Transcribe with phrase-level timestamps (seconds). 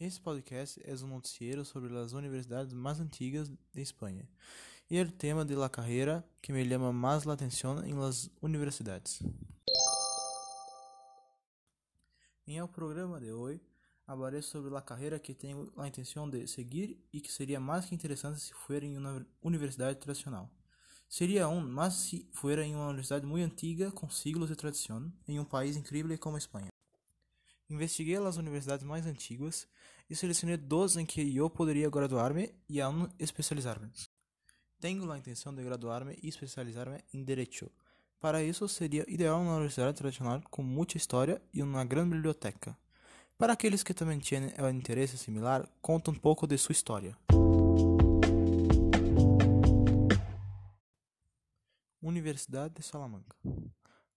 [0.00, 4.26] Esse podcast é um noticiero sobre as universidades mais antigas de Espanha
[4.90, 9.22] e o tema de la carreira que me chama mais a atenção em las universidades.
[12.46, 13.69] Em el programa de hoje,
[14.10, 17.94] hablaré sobre a carreira que tenho a intenção de seguir e que seria mais que
[17.94, 20.50] interessante se fuera em uma universidade tradicional.
[21.08, 25.38] Seria aún mais se fuera em uma universidade muito antiga com siglos de tradição em
[25.38, 26.68] um país incrível como Espanha.
[27.68, 29.68] Investiguei as universidades mais antigas
[30.08, 33.92] e selecionei duas em que eu poderia graduar-me e aún especializar-me.
[34.80, 37.70] Tenho a intenção de graduar-me e especializar-me em Direito.
[38.18, 42.76] Para isso, seria ideal uma universidade tradicional com muita história e uma grande biblioteca.
[43.40, 47.16] Para aqueles que também têm um interesse similar, conta um pouco de sua história.
[52.02, 53.34] Universidade de Salamanca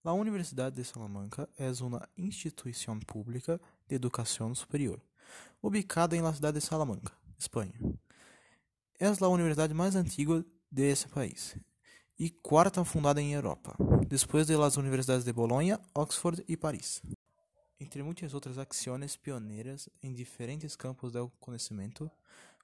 [0.04, 5.00] a Universidade de Salamanca é uma instituição pública de educação superior,
[5.62, 7.72] ubicada em la cidade de Salamanca, Espanha.
[9.00, 11.56] É a universidade mais antiga de esse país
[12.18, 13.74] e quarta fundada em Europa,
[14.06, 17.00] depois de las universidades de Bolonha, Oxford e Paris.
[17.84, 22.10] Entre muitas outras ações pioneiras em diferentes campos do conhecimento,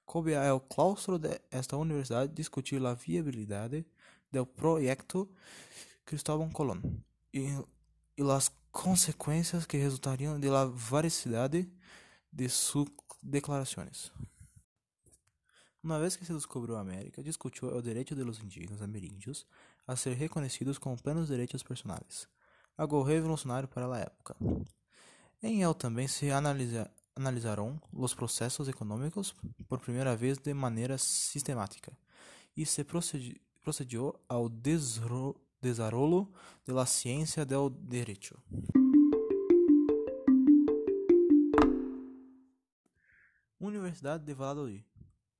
[0.03, 3.85] coube ao claustro de esta universidade discutir a viabilidade
[4.31, 5.29] do projeto
[6.03, 6.81] Cristóvão Colón
[7.31, 7.55] e,
[8.17, 11.71] e las consequências que resultariam de la veracidade
[12.33, 12.89] de suas
[13.21, 14.11] declarações.
[15.83, 19.45] Uma vez que se descobriu a América, discutiu o direito de los indígenas ameríndios
[19.85, 22.27] a ser reconhecidos com plenos direitos personais,
[22.75, 24.35] algo revolucionário para a época.
[25.43, 29.33] Em ele também se analisa, analisaram os processos econômicos
[29.67, 31.91] por primeira vez de maneira sistemática,
[32.55, 33.41] e se procedi,
[34.29, 36.31] ao desarrollo desarrollo
[36.65, 38.41] de la ciencia del derecho.
[43.59, 44.83] Universidade de Valladolid.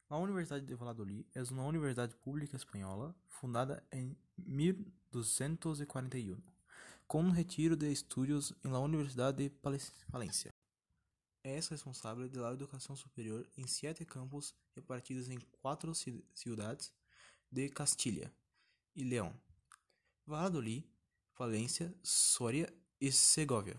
[0.10, 6.38] A Universidade de Valladolid é uma universidade pública espanhola fundada em 1241,
[7.12, 8.80] com um retiro de estudos em la
[9.34, 10.50] de Palência.
[11.44, 16.94] É responsável pela educação superior em sete campos repartidos em quatro cidades
[17.52, 18.32] de Castilha
[18.96, 19.34] e León.
[20.26, 20.86] Valladolid,
[21.38, 23.76] Valência, Soria e Segovia.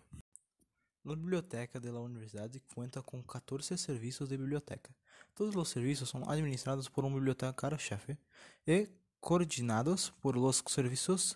[1.02, 4.94] A biblioteca da universidade conta com 14 serviços de biblioteca.
[5.34, 8.18] Todos os serviços são administrados por um bibliotecário-chefe
[8.66, 8.90] e
[9.22, 11.34] coordenados por os serviços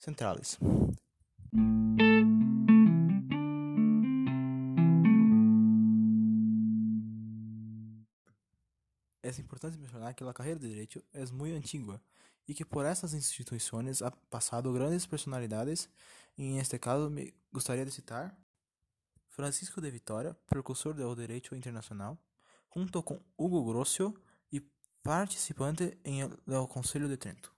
[0.00, 0.58] centrais.
[9.22, 12.00] É importante mencionar que a carreira de direito é muito antiga
[12.46, 15.88] e que por essas instituições ha passado grandes personalidades,
[16.36, 18.36] e em este caso me gostaria de citar
[19.28, 22.18] Francisco de Vitória, precursor do direito internacional,
[22.74, 24.14] junto com Hugo Grossio
[24.52, 24.60] e
[25.02, 27.57] participante em el Conselho de Trento.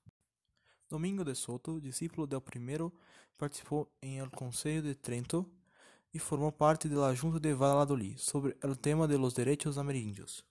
[0.91, 2.93] Domingo de Soto, discípulo del primeiro,
[3.39, 5.49] participou em el Conselho de Trento
[6.13, 10.45] e formou parte da Junta de Valladolid sobre o tema de los derechos ameríndios.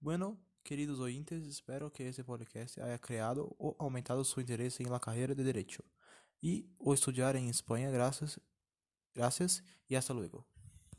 [0.00, 0.36] Bueno,
[0.68, 5.34] Queridos ouvintes, espero que este podcast haya creado ou aumentado su interesse em la carreira
[5.34, 5.82] de Derecho
[6.42, 7.90] e o estudiar em Espanha.
[7.90, 8.38] Gracias,
[9.14, 10.44] gracias y hasta luego.